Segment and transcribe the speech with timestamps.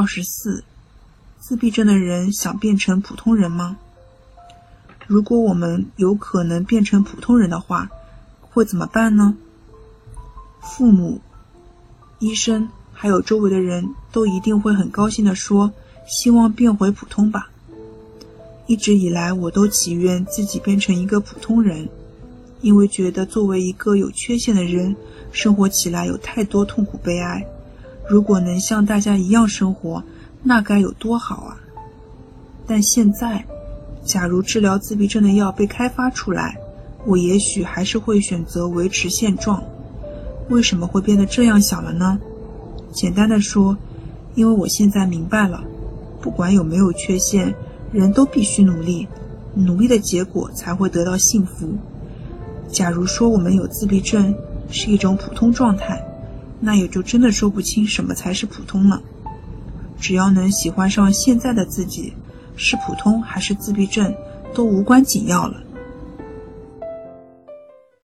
[0.00, 0.62] 二十四，
[1.40, 3.78] 自闭症的人想变成普通人吗？
[5.08, 7.90] 如果我们有可能变成普通人的话，
[8.40, 9.36] 会怎么办呢？
[10.62, 11.20] 父母、
[12.20, 15.72] 医生还有周围的人都一定会很高兴地说
[16.06, 17.50] ：“希望变回普通吧。”
[18.68, 21.88] 一直以来，我都祈愿自己变成一个普通人，
[22.60, 24.94] 因为觉得作为一个有缺陷的人，
[25.32, 27.44] 生活起来有太多痛苦悲哀。
[28.08, 30.02] 如果能像大家一样生活，
[30.42, 31.60] 那该有多好啊！
[32.66, 33.44] 但现在，
[34.04, 36.58] 假如治疗自闭症的药被开发出来，
[37.04, 39.62] 我也许还是会选择维持现状。
[40.48, 42.18] 为什么会变得这样想了呢？
[42.92, 43.76] 简单的说，
[44.34, 45.62] 因为我现在明白了，
[46.22, 47.54] 不管有没有缺陷。
[47.90, 49.08] 人都必须努力，
[49.54, 51.70] 努力的结果才会得到幸福。
[52.70, 54.34] 假如说我们有自闭症
[54.70, 55.98] 是一种普通状态，
[56.60, 59.02] 那也就真的说不清什么才是普通了。
[60.00, 62.12] 只要能喜欢上现在的自己，
[62.56, 64.14] 是普通还是自闭症
[64.54, 65.62] 都无关紧要了。